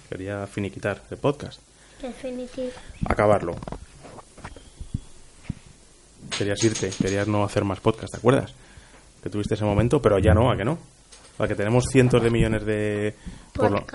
quería 0.10 0.48
finiquitar 0.48 1.02
el 1.12 1.18
podcast. 1.18 1.62
Definitivo. 2.02 2.70
Acabarlo. 3.06 3.56
Querías 6.38 6.64
irte, 6.64 6.92
querías 7.02 7.28
no 7.28 7.44
hacer 7.44 7.66
más 7.66 7.82
podcast, 7.82 8.14
¿te 8.14 8.18
acuerdas? 8.18 8.54
Que 9.24 9.30
tuviste 9.30 9.54
ese 9.56 9.66
momento, 9.66 10.02
pero 10.02 10.18
ya 10.20 10.34
no, 10.34 10.52
¿a 10.52 10.58
que 10.58 10.64
no? 10.66 10.78
A 11.40 11.48
que 11.48 11.56
tenemos 11.56 11.86
cientos 11.92 12.22
de 12.22 12.30
millones 12.30 12.66
de... 12.66 13.16
por 13.54 13.72
lo- 13.72 13.86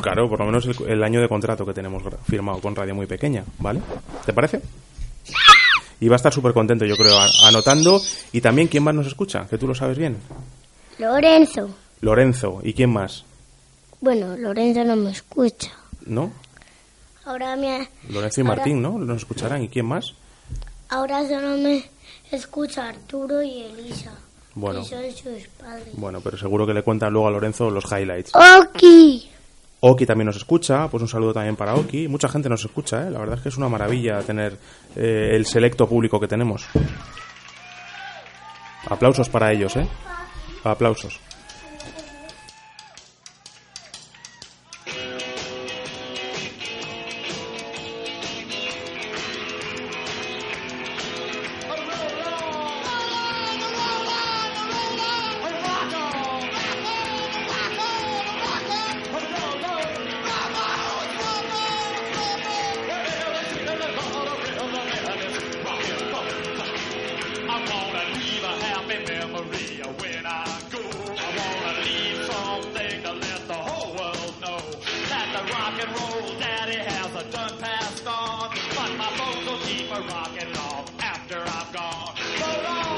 claro, 0.00 0.28
por 0.28 0.38
lo 0.40 0.46
menos 0.46 0.66
el, 0.66 0.76
el 0.88 1.02
año 1.02 1.20
de 1.20 1.28
contrato 1.28 1.66
que 1.66 1.72
tenemos 1.72 2.02
firmado 2.28 2.60
con 2.60 2.74
Radio 2.76 2.94
Muy 2.94 3.06
Pequeña, 3.06 3.44
¿vale? 3.58 3.80
¿Te 4.24 4.32
parece? 4.32 4.60
y 6.00 6.08
va 6.08 6.14
a 6.14 6.16
estar 6.16 6.32
súper 6.32 6.52
contento, 6.52 6.84
yo 6.84 6.96
creo, 6.96 7.16
anotando. 7.44 8.00
Y 8.32 8.40
también, 8.40 8.66
¿quién 8.66 8.82
más 8.82 8.94
nos 8.94 9.06
escucha? 9.06 9.46
Que 9.48 9.56
tú 9.58 9.68
lo 9.68 9.74
sabes 9.74 9.96
bien. 9.98 10.16
Lorenzo. 10.98 11.70
Lorenzo. 12.00 12.60
¿Y 12.64 12.72
quién 12.74 12.90
más? 12.92 13.24
Bueno, 14.00 14.36
Lorenzo 14.36 14.82
no 14.84 14.96
me 14.96 15.10
escucha. 15.12 15.70
¿No? 16.06 16.32
Ahora 17.24 17.54
me, 17.54 17.88
Lorenzo 18.10 18.40
y 18.40 18.44
Ahora- 18.44 18.56
Martín, 18.56 18.82
¿no? 18.82 18.98
Nos 18.98 19.18
escucharán. 19.18 19.62
¿Y 19.62 19.68
quién 19.68 19.86
más? 19.86 20.14
ahora 20.88 21.26
solo 21.26 21.56
me 21.56 21.84
escucha 22.32 22.88
Arturo 22.88 23.40
y 23.42 23.62
Elisa. 23.62 24.12
Bueno. 24.54 24.80
Y 24.80 24.84
son 24.84 25.10
sus 25.12 25.48
padres. 25.48 25.88
Bueno, 25.94 26.20
pero 26.22 26.36
seguro 26.36 26.66
que 26.66 26.74
le 26.74 26.82
cuentan 26.82 27.12
luego 27.12 27.28
a 27.28 27.30
Lorenzo 27.30 27.70
los 27.70 27.84
highlights. 27.90 28.32
Oki. 28.34 29.30
Oki 29.80 30.06
también 30.06 30.26
nos 30.26 30.36
escucha, 30.36 30.88
pues 30.88 31.02
un 31.02 31.08
saludo 31.08 31.32
también 31.32 31.56
para 31.56 31.74
Oki. 31.74 32.06
Mucha 32.06 32.28
gente 32.28 32.48
nos 32.48 32.64
escucha, 32.64 33.06
¿eh? 33.06 33.10
la 33.10 33.18
verdad 33.18 33.36
es 33.36 33.42
que 33.42 33.48
es 33.48 33.56
una 33.56 33.68
maravilla 33.68 34.20
tener 34.20 34.56
eh, 34.94 35.30
el 35.32 35.44
selecto 35.44 35.88
público 35.88 36.20
que 36.20 36.28
tenemos. 36.28 36.66
Aplausos 38.88 39.28
para 39.28 39.52
ellos, 39.52 39.76
¿eh? 39.76 39.88
Aplausos. 40.64 41.18
And 75.82 75.94
roll 75.96 76.38
daddy 76.38 76.76
has 76.76 77.10
a 77.14 77.30
done 77.30 77.58
passed 77.58 78.06
on, 78.06 78.50
but 78.76 78.96
my 78.96 79.10
folks 79.16 79.46
will 79.46 79.58
keep 79.66 79.90
a 79.90 80.00
rocking 80.00 80.56
on 80.56 80.84
after 81.00 81.38
I'm 81.38 81.72
gone. 81.72 82.14
Roll 82.40 82.66
on. 82.66 82.92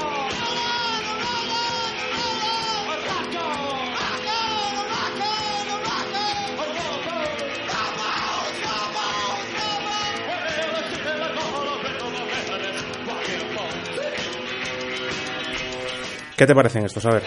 ¿Qué 16.37 16.45
te 16.45 16.53
parecen 16.53 16.85
estos? 16.85 17.05
A 17.05 17.11
ver. 17.11 17.23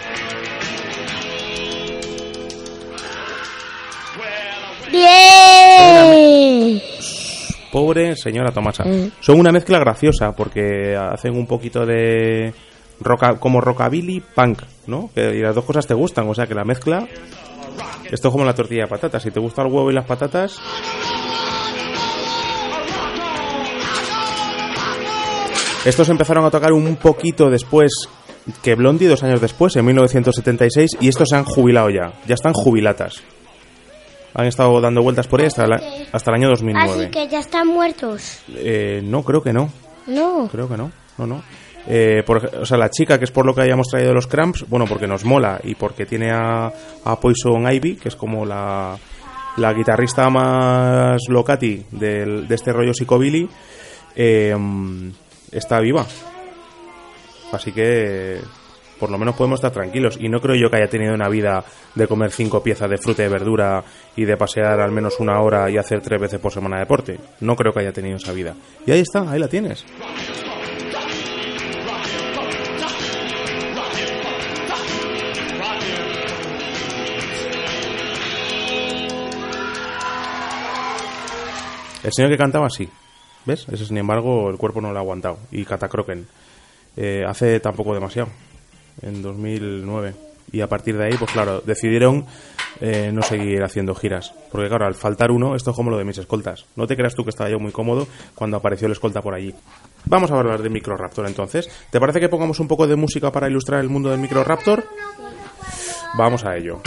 Bien. 4.91 5.28
Pobre 7.71 8.15
señora 8.15 8.51
Tomasa. 8.51 8.83
Mm. 8.83 9.11
Son 9.19 9.39
una 9.39 9.51
mezcla 9.51 9.79
graciosa 9.79 10.31
porque 10.31 10.95
hacen 10.95 11.35
un 11.35 11.45
poquito 11.45 11.85
de 11.85 12.53
roca, 12.99 13.35
como 13.39 13.61
rockabilly 13.61 14.21
punk, 14.35 14.63
¿no? 14.87 15.09
Que, 15.13 15.35
y 15.35 15.41
las 15.41 15.55
dos 15.55 15.65
cosas 15.65 15.87
te 15.87 15.93
gustan, 15.93 16.27
o 16.27 16.33
sea 16.33 16.47
que 16.47 16.55
la 16.55 16.65
mezcla 16.65 17.07
esto 18.11 18.29
es 18.29 18.31
como 18.31 18.43
la 18.43 18.55
tortilla 18.55 18.83
de 18.83 18.87
patatas. 18.87 19.21
Si 19.21 19.31
te 19.31 19.39
gusta 19.39 19.61
el 19.61 19.71
huevo 19.71 19.91
y 19.91 19.93
las 19.93 20.05
patatas, 20.05 20.59
Estos 25.85 26.09
empezaron 26.09 26.43
a 26.43 26.51
tocar 26.51 26.73
un 26.73 26.97
poquito 26.97 27.49
después 27.49 27.91
que 28.61 28.75
Blondie, 28.75 29.07
dos 29.07 29.23
años 29.23 29.39
después, 29.39 29.75
en 29.77 29.85
1976, 29.85 30.97
y 30.99 31.07
estos 31.07 31.29
se 31.29 31.37
han 31.37 31.45
jubilado 31.45 31.89
ya. 31.89 32.11
Ya 32.27 32.35
están 32.35 32.51
jubilatas. 32.53 33.23
Han 34.33 34.45
estado 34.45 34.79
dando 34.79 35.01
vueltas 35.01 35.27
por 35.27 35.41
ahí 35.41 35.47
hasta, 35.47 35.65
la- 35.67 35.81
hasta 36.11 36.31
el 36.31 36.35
año 36.35 36.49
2009. 36.49 37.03
Así 37.03 37.11
que 37.11 37.27
ya 37.27 37.39
están 37.39 37.67
muertos. 37.67 38.41
Eh, 38.55 39.01
no, 39.03 39.23
creo 39.23 39.41
que 39.41 39.53
no. 39.53 39.71
No. 40.07 40.47
Creo 40.51 40.67
que 40.69 40.77
no. 40.77 40.91
No, 41.17 41.27
no. 41.27 41.43
Eh, 41.87 42.23
por 42.25 42.45
o 42.61 42.65
sea, 42.65 42.77
la 42.77 42.89
chica, 42.89 43.17
que 43.17 43.25
es 43.25 43.31
por 43.31 43.45
lo 43.45 43.55
que 43.55 43.61
hayamos 43.61 43.87
traído 43.87 44.13
los 44.13 44.27
Cramps, 44.27 44.65
bueno, 44.69 44.85
porque 44.87 45.07
nos 45.07 45.25
mola 45.25 45.59
y 45.63 45.75
porque 45.75 46.05
tiene 46.05 46.29
a, 46.31 46.71
a 47.05 47.19
Poison 47.19 47.71
Ivy, 47.71 47.95
que 47.95 48.09
es 48.09 48.15
como 48.15 48.45
la, 48.45 48.95
la 49.57 49.73
guitarrista 49.73 50.29
más 50.29 51.21
locati 51.29 51.85
del- 51.91 52.47
de 52.47 52.55
este 52.55 52.71
rollo 52.71 52.93
psicobilly, 52.93 53.49
eh, 54.15 54.55
está 55.51 55.79
viva. 55.79 56.05
Así 57.51 57.71
que 57.71 58.39
por 58.99 59.09
lo 59.09 59.17
menos 59.17 59.35
podemos 59.35 59.59
estar 59.59 59.71
tranquilos. 59.71 60.17
Y 60.19 60.29
no 60.29 60.41
creo 60.41 60.55
yo 60.55 60.69
que 60.69 60.77
haya 60.77 60.89
tenido 60.89 61.13
una 61.13 61.29
vida 61.29 61.63
de 61.95 62.07
comer 62.07 62.31
cinco 62.31 62.61
piezas 62.61 62.89
de 62.89 62.97
fruta 62.97 63.23
y 63.23 63.29
verdura 63.29 63.83
y 64.15 64.25
de 64.25 64.37
pasear 64.37 64.79
al 64.79 64.91
menos 64.91 65.19
una 65.19 65.39
hora 65.41 65.69
y 65.69 65.77
hacer 65.77 66.01
tres 66.01 66.19
veces 66.19 66.39
por 66.39 66.51
semana 66.51 66.79
deporte. 66.79 67.19
No 67.39 67.55
creo 67.55 67.71
que 67.71 67.79
haya 67.79 67.93
tenido 67.93 68.17
esa 68.17 68.33
vida. 68.33 68.53
Y 68.85 68.91
ahí 68.91 68.99
está, 68.99 69.29
ahí 69.31 69.39
la 69.39 69.47
tienes. 69.47 69.85
El 82.03 82.13
señor 82.13 82.31
que 82.31 82.37
cantaba 82.37 82.69
sí. 82.69 82.89
¿Ves? 83.45 83.67
Ese, 83.71 83.85
sin 83.85 83.97
embargo, 83.97 84.49
el 84.49 84.57
cuerpo 84.57 84.81
no 84.81 84.91
lo 84.91 84.97
ha 84.97 85.01
aguantado. 85.01 85.37
Y 85.51 85.65
Catacroken. 85.65 86.27
Eh, 86.97 87.23
hace 87.27 87.59
tampoco 87.59 87.93
demasiado. 87.93 88.29
En 89.01 89.21
2009. 89.21 90.13
Y 90.51 90.61
a 90.61 90.67
partir 90.67 90.97
de 90.97 91.05
ahí, 91.05 91.13
pues 91.17 91.31
claro, 91.31 91.61
decidieron 91.63 92.25
eh, 92.81 93.11
no 93.13 93.21
seguir 93.21 93.61
haciendo 93.63 93.93
giras. 93.93 94.33
Porque 94.51 94.67
claro, 94.67 94.85
al 94.85 94.95
faltar 94.95 95.31
uno, 95.31 95.55
esto 95.55 95.71
es 95.71 95.75
como 95.75 95.91
lo 95.91 95.97
de 95.97 96.05
mis 96.05 96.17
escoltas. 96.17 96.65
No 96.75 96.87
te 96.87 96.95
creas 96.95 97.13
tú 97.13 97.23
que 97.23 97.29
estaba 97.29 97.49
yo 97.49 97.59
muy 97.59 97.71
cómodo 97.71 98.07
cuando 98.35 98.57
apareció 98.57 98.87
el 98.87 98.93
escolta 98.93 99.21
por 99.21 99.35
allí. 99.35 99.53
Vamos 100.05 100.31
a 100.31 100.39
hablar 100.39 100.61
de 100.61 100.69
Microraptor 100.69 101.27
entonces. 101.27 101.69
¿Te 101.91 101.99
parece 101.99 102.19
que 102.19 102.29
pongamos 102.29 102.59
un 102.59 102.67
poco 102.67 102.87
de 102.87 102.95
música 102.95 103.31
para 103.31 103.47
ilustrar 103.47 103.81
el 103.81 103.89
mundo 103.89 104.09
del 104.09 104.19
Microraptor? 104.19 104.85
Vamos 106.17 106.43
a 106.45 106.55
ello. 106.55 106.81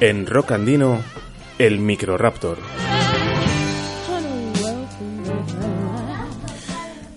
En 0.00 0.24
Rock 0.26 0.52
Andino, 0.52 1.02
el 1.58 1.78
Microraptor. 1.78 2.56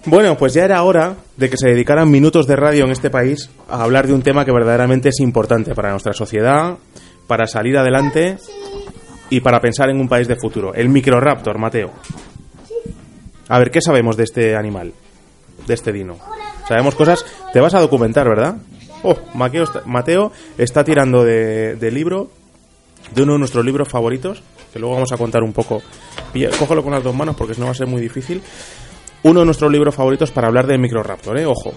Bueno, 0.06 0.38
pues 0.38 0.54
ya 0.54 0.66
era 0.66 0.84
hora 0.84 1.16
de 1.38 1.50
que 1.50 1.56
se 1.56 1.70
dedicaran 1.70 2.12
minutos 2.12 2.46
de 2.46 2.58
radio 2.58 2.84
en 2.84 2.92
este 2.92 3.10
país 3.10 3.50
a 3.70 3.84
hablar 3.84 4.06
de 4.06 4.14
un 4.14 4.22
tema 4.22 4.44
que 4.44 4.52
verdaderamente 4.52 5.08
es 5.10 5.22
importante 5.22 5.74
para 5.74 5.92
nuestra 5.92 6.12
sociedad, 6.12 6.78
para 7.26 7.48
salir 7.48 7.78
adelante 7.78 8.38
y 9.30 9.40
para 9.40 9.62
pensar 9.62 9.90
en 9.90 10.02
un 10.02 10.10
país 10.10 10.28
de 10.28 10.36
futuro. 10.36 10.74
El 10.74 10.90
Microraptor, 10.90 11.58
Mateo. 11.58 11.92
A 13.48 13.60
ver, 13.60 13.72
¿qué 13.72 13.80
sabemos 13.80 14.18
de 14.18 14.26
este 14.26 14.58
animal? 14.58 14.92
De 15.66 15.74
este 15.74 15.94
dino. 15.94 16.18
Sabemos 16.68 16.96
cosas. 16.96 17.26
Te 17.54 17.62
vas 17.62 17.76
a 17.76 17.80
documentar, 17.80 18.28
¿verdad? 18.28 18.58
Oh, 19.04 19.18
Mateo 19.36 20.32
está, 20.58 20.84
tirando 20.84 21.24
de 21.24 21.92
libro, 21.92 22.30
de 23.14 23.22
uno 23.24 23.34
de 23.34 23.40
nuestros 23.40 23.64
libros 23.66 23.88
favoritos, 23.90 24.42
que 24.72 24.80
luego 24.80 24.96
vamos 24.96 25.12
a 25.12 25.18
contar 25.18 25.44
un 25.44 25.54
poco. 25.54 25.82
Pilla- 26.32 26.50
cógelo 26.58 26.84
con 26.84 26.92
las 26.94 27.04
dos 27.04 27.16
manos 27.16 27.36
porque 27.36 27.54
si 27.54 27.60
no 27.60 27.68
va 27.68 27.72
a 27.72 27.76
ser 27.76 27.88
muy 27.88 28.02
difícil. 28.02 28.42
Uno 29.24 29.40
de 29.42 29.46
nuestros 29.46 29.72
libros 29.72 29.96
favoritos 29.96 30.32
para 30.32 30.48
hablar 30.48 30.68
del 30.68 30.80
Microraptor, 30.80 31.38
¿eh? 31.40 31.46
Ojo. 31.46 31.74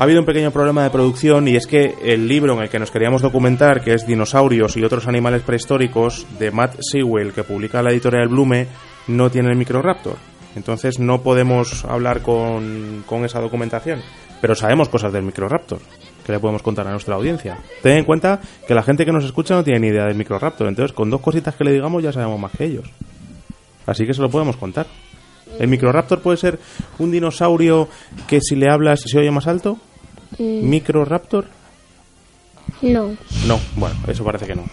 Ha 0.00 0.04
habido 0.04 0.20
un 0.20 0.24
pequeño 0.24 0.50
problema 0.50 0.82
de 0.82 0.88
producción 0.88 1.46
y 1.46 1.56
es 1.56 1.66
que 1.66 1.94
el 2.02 2.26
libro 2.26 2.54
en 2.54 2.62
el 2.62 2.70
que 2.70 2.78
nos 2.78 2.90
queríamos 2.90 3.20
documentar, 3.20 3.82
que 3.82 3.92
es 3.92 4.06
Dinosaurios 4.06 4.78
y 4.78 4.82
otros 4.82 5.06
animales 5.06 5.42
prehistóricos, 5.42 6.26
de 6.38 6.50
Matt 6.50 6.78
Sewell, 6.80 7.34
que 7.34 7.44
publica 7.44 7.82
la 7.82 7.90
editorial 7.90 8.28
Blume, 8.28 8.66
no 9.08 9.30
tiene 9.30 9.50
el 9.50 9.58
Microraptor. 9.58 10.16
Entonces 10.56 10.98
no 10.98 11.20
podemos 11.20 11.84
hablar 11.84 12.22
con, 12.22 13.04
esa 13.26 13.40
documentación. 13.42 14.00
Pero 14.40 14.54
sabemos 14.54 14.88
cosas 14.88 15.12
del 15.12 15.22
Microraptor 15.22 15.80
que 16.24 16.32
le 16.32 16.40
podemos 16.40 16.62
contar 16.62 16.86
a 16.86 16.92
nuestra 16.92 17.16
audiencia. 17.16 17.58
Ten 17.82 17.98
en 17.98 18.04
cuenta 18.04 18.40
que 18.66 18.74
la 18.74 18.82
gente 18.82 19.04
que 19.04 19.12
nos 19.12 19.26
escucha 19.26 19.54
no 19.54 19.62
tiene 19.62 19.80
ni 19.80 19.88
idea 19.88 20.06
del 20.06 20.14
Microraptor. 20.14 20.66
Entonces 20.66 20.94
con 20.94 21.10
dos 21.10 21.20
cositas 21.20 21.54
que 21.56 21.64
le 21.64 21.72
digamos 21.72 22.02
ya 22.02 22.10
sabemos 22.10 22.40
más 22.40 22.52
que 22.52 22.64
ellos. 22.64 22.90
Así 23.84 24.06
que 24.06 24.14
se 24.14 24.22
lo 24.22 24.30
podemos 24.30 24.56
contar. 24.56 24.86
¿El 25.58 25.68
Microraptor 25.68 26.20
puede 26.22 26.38
ser 26.38 26.58
un 26.98 27.10
dinosaurio 27.10 27.86
que 28.26 28.40
si 28.40 28.56
le 28.56 28.70
hablas 28.70 29.02
se 29.02 29.18
oye 29.18 29.30
más 29.30 29.46
alto? 29.46 29.76
Mm, 30.38 30.68
¿Microraptor? 30.68 31.46
no. 32.82 33.16
No, 33.46 33.60
bueno, 33.76 33.96
eso 34.08 34.24
parece 34.24 34.46
que 34.46 34.54
no. 34.54 34.64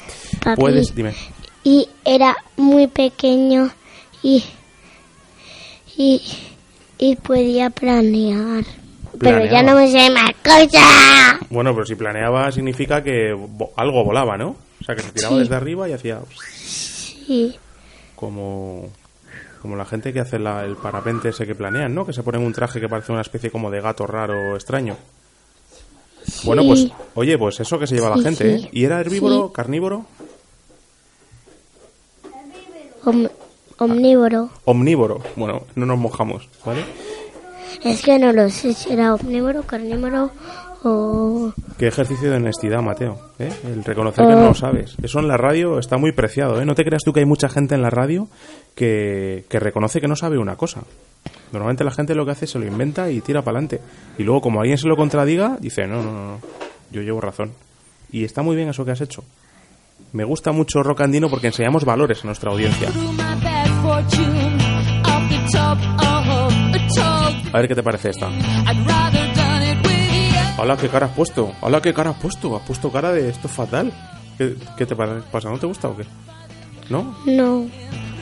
Papi. 0.43 0.61
Puedes, 0.61 0.93
dime. 0.95 1.13
Y 1.63 1.87
era 2.05 2.35
muy 2.55 2.87
pequeño 2.87 3.69
y, 4.23 4.43
y, 5.97 6.21
y 6.97 7.15
podía 7.17 7.69
planear. 7.69 8.63
Pero 9.19 9.43
ya 9.45 9.63
no 9.63 9.75
me 9.75 9.91
sé 9.91 10.09
más 10.11 10.31
cosas. 10.43 11.39
Bueno, 11.49 11.73
pero 11.73 11.85
si 11.85 11.95
planeaba 11.95 12.51
significa 12.51 13.03
que 13.03 13.33
vo- 13.33 13.71
algo 13.75 14.03
volaba, 14.03 14.37
¿no? 14.37 14.55
O 14.79 14.83
sea, 14.85 14.95
que 14.95 15.01
se 15.01 15.11
tiraba 15.11 15.33
Sí. 15.35 15.39
desde 15.39 15.55
arriba 15.55 15.89
y 15.89 15.93
hacía 15.93 16.19
Sí, 16.39 17.55
como 18.15 18.89
como 19.61 19.75
la 19.75 19.85
gente 19.85 20.13
que 20.13 20.19
hace 20.19 20.37
la- 20.37 20.63
el 20.63 20.75
parapente 20.77 21.29
ese 21.29 21.47
que 21.47 21.55
planean, 21.55 21.93
¿no? 21.95 22.05
Que 22.05 22.13
se 22.13 22.21
ponen 22.21 22.41
un 22.43 22.53
traje 22.53 22.79
que 22.79 22.87
parece 22.87 23.11
una 23.11 23.21
especie 23.21 23.49
como 23.49 23.71
de 23.71 23.81
gato 23.81 24.05
raro 24.05 24.55
extraño. 24.55 24.95
Bueno, 26.43 26.63
pues, 26.65 26.88
oye, 27.15 27.38
pues 27.38 27.60
eso 27.60 27.79
que 27.79 27.88
se 27.88 27.96
lleva 27.96 28.10
la 28.15 28.22
gente, 28.22 28.60
sí. 28.60 28.65
¿eh? 28.65 28.69
¿Y 28.72 28.84
era 28.86 29.00
herbívoro, 29.00 29.51
carnívoro? 29.51 30.05
om- 33.05 33.29
omnívoro. 33.77 34.50
Omnívoro. 34.65 35.22
Bueno, 35.36 35.63
no 35.75 35.86
nos 35.86 35.98
mojamos, 35.98 36.48
¿vale? 36.65 36.84
Es 37.84 38.01
que 38.01 38.17
no 38.19 38.31
lo 38.34 38.50
sé 38.50 38.74
si 38.74 38.91
era 38.91 39.13
omnívoro, 39.13 39.63
carnívoro 39.63 40.31
o... 40.84 41.53
Qué 41.77 41.88
ejercicio 41.88 42.29
de 42.29 42.38
honestidad, 42.38 42.81
Mateo. 42.81 43.19
¿eh? 43.39 43.51
El 43.65 43.84
reconocer 43.84 44.25
que 44.25 44.34
no 44.34 44.48
lo 44.48 44.53
sabes. 44.53 44.96
Eso 45.01 45.19
en 45.19 45.27
la 45.27 45.38
radio 45.38 45.79
está 45.79 45.98
muy 45.98 46.12
preciado. 46.12 46.60
¿eh? 46.62 46.65
No 46.65 46.75
te 46.75 46.84
creas 46.84 47.03
tú 47.03 47.13
que 47.13 47.19
hay 47.22 47.25
mucha 47.25 47.50
gente 47.50 47.75
en 47.75 47.81
la 47.81 47.89
radio 47.89 48.27
que, 48.75 49.46
que 49.50 49.60
reconoce 49.60 50.01
que 50.01 50.07
no 50.07 50.15
sabe 50.15 50.38
una 50.38 50.55
cosa. 50.55 50.81
Normalmente 51.51 51.84
la 51.84 51.92
gente 51.92 52.13
lo 52.16 52.25
que 52.25 52.32
hace 52.32 52.46
es 52.46 52.51
se 52.51 52.60
lo 52.60 52.66
inventa 52.66 53.10
y 53.10 53.22
tira 53.22 53.42
para 53.42 53.58
adelante. 53.58 53.82
Y 54.18 54.24
luego, 54.24 54.42
como 54.42 54.60
alguien 54.60 54.77
se 54.77 54.88
lo 54.88 54.96
contradiga, 54.98 55.58
dice, 55.60 55.88
no, 55.88 56.01
no, 56.04 56.12
no, 56.12 56.39
yo 56.92 57.01
llevo 57.01 57.22
razón. 57.22 57.51
Y 58.12 58.24
está 58.24 58.42
muy 58.42 58.56
bien 58.56 58.70
eso 58.70 58.84
que 58.86 58.92
has 58.92 59.01
hecho. 59.01 59.24
Me 60.13 60.24
gusta 60.24 60.51
mucho 60.51 60.84
Rock 60.84 61.01
Andino 61.01 61.30
porque 61.30 61.48
enseñamos 61.48 61.84
valores 61.86 62.24
a 62.24 62.27
nuestra 62.27 62.51
audiencia. 62.51 62.89
A 67.54 67.60
ver 67.60 67.68
qué 67.68 67.75
te 67.75 67.84
parece 67.84 68.10
esta. 68.10 68.30
Hola, 70.60 70.75
qué 70.77 70.89
cara 70.89 71.06
has 71.08 71.12
puesto. 71.13 71.54
Hola, 71.62 71.82
qué 71.82 71.94
cara 71.94 72.12
has 72.12 72.18
puesto. 72.18 72.56
Has 72.56 72.63
puesto 72.63 72.92
cara 72.92 73.12
de 73.12 73.30
esto 73.30 73.48
es 73.48 73.54
fatal. 73.54 73.92
¿Qué, 74.38 74.56
qué 74.77 74.86
te 74.86 74.96
pa- 74.96 75.22
pasa? 75.32 75.50
¿No 75.50 75.58
te 75.58 75.66
gusta 75.68 75.88
o 75.88 75.96
qué? 75.98 76.04
¿No? 76.89 77.16
No, 77.25 77.66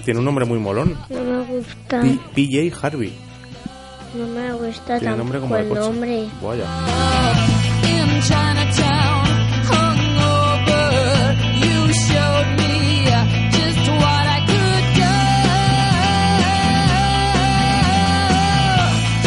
Tiene 0.05 0.19
un 0.19 0.25
nombre 0.25 0.45
muy 0.45 0.59
molón. 0.59 0.95
no 1.09 1.21
me 1.21 1.43
gusta. 1.45 2.00
P- 2.01 2.19
PJ 2.35 2.77
Harvey. 2.85 3.12
No 4.15 4.27
me 4.27 4.53
gusta 4.53 5.00
Tiene 5.00 5.17
nombre 5.17 5.39
como 5.39 5.57
el 5.57 5.67
nombre. 5.74 6.27
Vaya. 6.41 6.65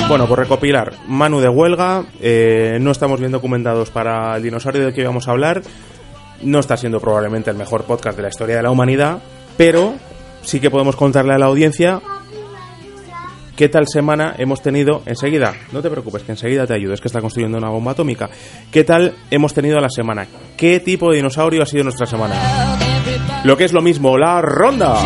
Bueno, 0.09 0.27
por 0.27 0.39
recopilar, 0.39 0.95
Manu 1.07 1.39
de 1.41 1.51
huelga, 1.51 2.05
eh, 2.23 2.79
no 2.81 2.93
estamos 2.93 3.21
bien 3.21 3.31
documentados 3.31 3.91
para 3.91 4.35
el 4.37 4.43
dinosaurio 4.43 4.81
del 4.83 4.95
que 4.95 5.03
íbamos 5.03 5.29
a 5.29 5.33
hablar, 5.33 5.61
no 6.41 6.61
está 6.61 6.79
siendo 6.79 6.99
probablemente 6.99 7.51
el 7.51 7.59
mejor 7.59 7.85
podcast 7.85 8.17
de 8.17 8.23
la 8.23 8.31
historia 8.31 8.57
de 8.57 8.63
la 8.63 8.71
humanidad, 8.71 9.19
pero 9.59 9.97
sí 10.43 10.61
que 10.61 10.71
podemos 10.71 10.97
contarle 10.97 11.35
a 11.35 11.39
la 11.39 11.47
audiencia 11.47 12.01
qué 13.59 13.69
tal 13.69 13.89
semana 13.89 14.37
hemos 14.39 14.63
tenido 14.63 15.03
enseguida. 15.05 15.53
No 15.73 15.83
te 15.83 15.91
preocupes, 15.91 16.23
que 16.23 16.31
enseguida 16.31 16.65
te 16.65 16.75
ayudo, 16.75 16.95
es 16.95 17.01
que 17.01 17.09
está 17.09 17.21
construyendo 17.21 17.59
una 17.59 17.71
bomba 17.71 17.91
atómica. 17.91 18.31
¿Qué 18.71 18.85
tal 18.85 19.17
hemos 19.33 19.53
tenido 19.53 19.81
la 19.81 19.91
semana? 19.91 20.29
¿Qué 20.57 20.79
tipo 20.79 21.11
de 21.11 21.17
dinosaurio 21.17 21.65
ha 21.65 21.67
sido 21.67 21.83
nuestra 21.83 22.07
semana? 22.07 22.79
Lo 23.43 23.57
que 23.57 23.65
es 23.65 23.73
lo 23.73 23.83
mismo, 23.83 24.17
la 24.17 24.41
ronda. 24.41 24.97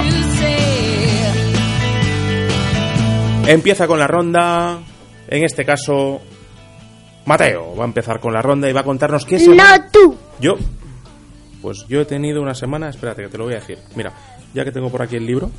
Empieza 3.47 3.87
con 3.87 3.99
la 3.99 4.07
ronda. 4.07 4.81
En 5.29 5.45
este 5.45 5.65
caso, 5.65 6.21
Mateo 7.25 7.75
va 7.75 7.85
a 7.85 7.87
empezar 7.87 8.21
con 8.21 8.35
la 8.35 8.43
ronda 8.43 8.69
y 8.69 8.73
va 8.73 8.81
a 8.81 8.85
contarnos 8.85 9.25
qué 9.25 9.39
semana. 9.39 9.79
No 9.79 9.85
tú. 9.91 10.17
Yo. 10.41 10.57
Pues 11.63 11.87
yo 11.89 12.01
he 12.01 12.05
tenido 12.05 12.43
una 12.43 12.55
semana. 12.55 12.89
Espérate, 12.91 13.23
que 13.23 13.29
te 13.29 13.39
lo 13.39 13.45
voy 13.45 13.55
a 13.55 13.61
decir. 13.61 13.79
Mira, 13.95 14.13
ya 14.53 14.65
que 14.65 14.73
tengo 14.73 14.91
por 14.91 15.01
aquí 15.01 15.17
el 15.17 15.25
libro. 15.25 15.51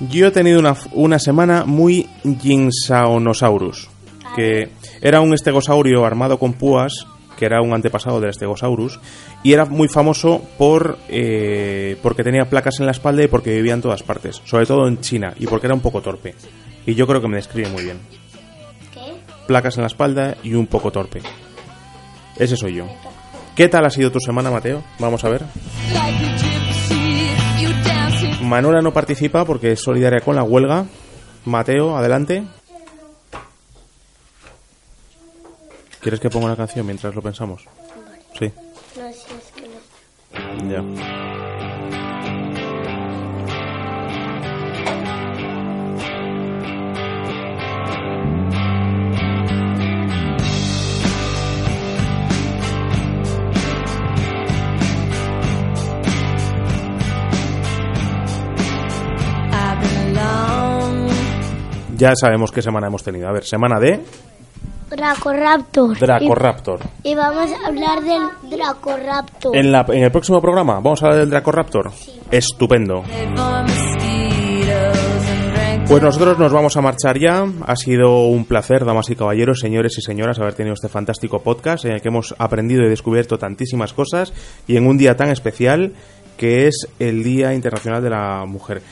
Yo 0.00 0.26
he 0.26 0.30
tenido 0.30 0.58
una, 0.58 0.74
una 0.92 1.18
semana 1.18 1.64
muy 1.66 2.08
Ginsaonosaurus. 2.40 3.88
Que 4.34 4.70
era 5.02 5.20
un 5.20 5.34
estegosaurio 5.34 6.04
armado 6.04 6.38
con 6.38 6.54
púas. 6.54 7.06
Que 7.38 7.44
era 7.44 7.60
un 7.60 7.74
antepasado 7.74 8.18
del 8.18 8.32
Stegosaurus. 8.32 8.98
Y 9.42 9.52
era 9.52 9.66
muy 9.66 9.88
famoso 9.88 10.42
por 10.56 10.98
eh, 11.08 11.98
porque 12.02 12.24
tenía 12.24 12.48
placas 12.48 12.80
en 12.80 12.86
la 12.86 12.92
espalda 12.92 13.22
y 13.22 13.28
porque 13.28 13.54
vivía 13.54 13.74
en 13.74 13.82
todas 13.82 14.02
partes. 14.02 14.40
Sobre 14.46 14.64
todo 14.64 14.88
en 14.88 15.00
China. 15.00 15.34
Y 15.38 15.46
porque 15.46 15.66
era 15.66 15.74
un 15.74 15.82
poco 15.82 16.00
torpe. 16.00 16.34
Y 16.86 16.94
yo 16.94 17.06
creo 17.06 17.20
que 17.20 17.28
me 17.28 17.36
describe 17.36 17.68
muy 17.68 17.84
bien. 17.84 17.98
¿Qué? 18.94 19.00
Placas 19.46 19.76
en 19.76 19.82
la 19.82 19.88
espalda 19.88 20.38
y 20.42 20.54
un 20.54 20.66
poco 20.66 20.90
torpe. 20.90 21.20
Ese 22.38 22.56
soy 22.56 22.76
yo. 22.76 22.86
¿Qué 23.56 23.68
tal 23.68 23.86
ha 23.86 23.90
sido 23.90 24.12
tu 24.12 24.20
semana, 24.20 24.50
Mateo? 24.50 24.82
Vamos 24.98 25.24
a 25.24 25.28
ver. 25.30 25.42
Manuela 28.42 28.80
no 28.82 28.92
participa 28.92 29.44
porque 29.44 29.72
es 29.72 29.80
solidaria 29.80 30.20
con 30.20 30.36
la 30.36 30.42
huelga. 30.42 30.84
Mateo, 31.46 31.96
adelante. 31.96 32.44
¿Quieres 36.00 36.20
que 36.20 36.30
ponga 36.30 36.46
una 36.46 36.56
canción 36.56 36.86
mientras 36.86 37.14
lo 37.14 37.22
pensamos? 37.22 37.64
Sí, 38.38 38.52
No, 38.96 39.12
si 39.12 39.34
es 39.34 39.52
que 39.54 39.68
no. 40.68 40.70
ya. 40.70 41.15
Ya 61.96 62.14
sabemos 62.14 62.52
qué 62.52 62.60
semana 62.60 62.88
hemos 62.88 63.02
tenido. 63.02 63.28
A 63.28 63.32
ver, 63.32 63.44
semana 63.44 63.80
de 63.80 64.00
Dracoraptor. 64.90 65.98
Dracoraptor. 65.98 66.80
Y, 67.02 67.10
y 67.10 67.14
vamos 67.14 67.50
a 67.50 67.66
hablar 67.66 68.02
del 68.02 68.50
Dracoraptor. 68.50 69.56
En, 69.56 69.72
la, 69.72 69.84
en 69.88 70.04
el 70.04 70.12
próximo 70.12 70.40
programa 70.40 70.74
vamos 70.74 71.02
a 71.02 71.06
hablar 71.06 71.20
del 71.20 71.30
Dracoraptor. 71.30 71.90
Estupendo. 72.30 73.02
And 73.02 73.36
drank 73.36 73.70
Pues 75.88 76.02
nosotros 76.02 76.38
nos 76.38 76.52
vamos 76.52 76.76
a 76.76 76.82
marchar 76.82 77.18
ya. 77.18 77.46
Ha 77.64 77.76
sido 77.76 78.26
un 78.26 78.44
placer, 78.44 78.84
damas 78.84 79.08
y 79.10 79.16
caballeros, 79.16 79.60
señores 79.60 79.96
y 79.98 80.02
señoras, 80.02 80.38
haber 80.38 80.54
tenido 80.54 80.74
este 80.74 80.88
fantástico 80.88 81.40
podcast 81.40 81.84
en 81.86 81.92
el 81.92 82.02
que 82.02 82.08
hemos 82.08 82.34
aprendido 82.38 82.84
y 82.84 82.88
descubierto 82.88 83.38
tantísimas 83.38 83.92
cosas 83.92 84.32
y 84.66 84.76
en 84.76 84.86
un 84.86 84.98
día 84.98 85.16
tan 85.16 85.30
especial 85.30 85.94
que 86.36 86.66
es 86.66 86.88
el 86.98 87.24
Día 87.24 87.54
Internacional 87.54 88.02
de 88.02 88.10
la 88.10 88.44
Mujer. 88.46 88.82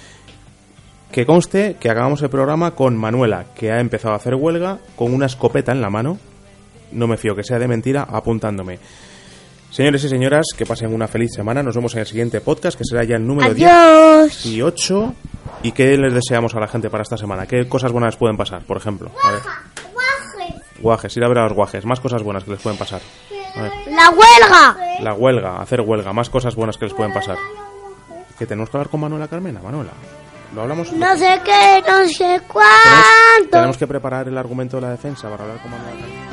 Que 1.15 1.25
conste 1.25 1.77
que 1.79 1.89
acabamos 1.89 2.21
el 2.23 2.29
programa 2.29 2.73
con 2.73 2.97
Manuela, 2.97 3.45
que 3.55 3.71
ha 3.71 3.79
empezado 3.79 4.15
a 4.15 4.17
hacer 4.17 4.35
huelga 4.35 4.79
con 4.97 5.15
una 5.15 5.27
escopeta 5.27 5.71
en 5.71 5.81
la 5.81 5.89
mano. 5.89 6.19
No 6.91 7.07
me 7.07 7.17
fío 7.17 7.37
que 7.37 7.45
sea 7.45 7.61
de 7.61 7.69
mentira, 7.69 8.03
apuntándome. 8.03 8.81
Señores 9.71 10.03
y 10.03 10.09
señoras, 10.09 10.47
que 10.59 10.67
pasen 10.67 10.93
una 10.93 11.07
feliz 11.07 11.31
semana. 11.33 11.63
Nos 11.63 11.77
vemos 11.77 11.95
en 11.95 12.01
el 12.01 12.07
siguiente 12.07 12.41
podcast, 12.41 12.77
que 12.77 12.83
será 12.85 13.05
ya 13.05 13.15
el 13.15 13.25
número 13.25 13.55
10 13.55 13.71
Adiós. 13.71 14.47
y 14.47 14.61
8. 14.61 15.15
¿Y 15.63 15.71
qué 15.71 15.97
les 15.97 16.15
deseamos 16.15 16.53
a 16.57 16.59
la 16.59 16.67
gente 16.67 16.91
para 16.91 17.05
esta 17.05 17.17
semana? 17.17 17.47
¿Qué 17.47 17.69
cosas 17.69 17.93
buenas 17.93 18.15
les 18.15 18.19
pueden 18.19 18.37
pasar, 18.37 18.65
por 18.65 18.77
ejemplo? 18.77 19.13
A 19.23 19.31
ver. 19.31 19.41
Guajes, 20.83 21.17
ir 21.17 21.23
a 21.23 21.29
ver 21.29 21.39
a 21.39 21.45
los 21.45 21.53
guajes. 21.53 21.85
Más 21.85 22.01
cosas 22.01 22.25
buenas 22.25 22.43
que 22.43 22.51
les 22.51 22.61
pueden 22.61 22.77
pasar. 22.77 23.01
A 23.55 23.63
ver. 23.63 23.73
La 23.87 24.11
huelga. 24.11 24.77
La 24.99 25.15
huelga, 25.15 25.63
hacer 25.63 25.81
huelga. 25.81 26.13
Más 26.13 26.29
cosas 26.29 26.57
buenas 26.57 26.77
que 26.77 26.87
les 26.87 26.95
pueden 26.95 27.13
pasar. 27.13 27.39
Que 28.37 28.47
tenemos 28.47 28.69
que 28.69 28.79
hablar 28.79 28.91
con 28.91 29.01
Manuela 29.01 29.29
Carmena. 29.29 29.61
Manuela, 29.63 29.93
¿lo 30.55 30.63
hablamos? 30.63 30.93
No 30.93 31.17
sé 31.17 31.41
qué, 31.45 31.83
no 31.87 32.07
sé 32.09 32.41
cuánto. 32.47 33.51
tenemos 33.51 33.77
que 33.77 33.87
preparar 33.87 34.29
el 34.29 34.39
argumento 34.39 34.77
de 34.77 34.83
la 34.83 34.91
defensa 34.91 35.29
para 35.29 35.45
hablar 35.45 35.61
Manuela 35.71 36.01
Carmena. 36.01 36.24